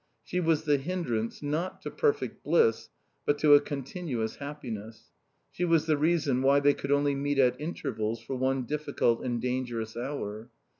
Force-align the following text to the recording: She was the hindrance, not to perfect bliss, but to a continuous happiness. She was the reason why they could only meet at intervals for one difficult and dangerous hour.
She 0.23 0.39
was 0.39 0.63
the 0.63 0.77
hindrance, 0.77 1.43
not 1.43 1.79
to 1.83 1.91
perfect 1.91 2.43
bliss, 2.43 2.89
but 3.23 3.37
to 3.37 3.53
a 3.53 3.61
continuous 3.61 4.37
happiness. 4.37 5.11
She 5.51 5.63
was 5.63 5.85
the 5.85 5.95
reason 5.95 6.41
why 6.41 6.59
they 6.59 6.73
could 6.73 6.91
only 6.91 7.13
meet 7.13 7.37
at 7.37 7.61
intervals 7.61 8.19
for 8.19 8.35
one 8.35 8.63
difficult 8.63 9.23
and 9.23 9.39
dangerous 9.39 9.95
hour. 9.95 10.49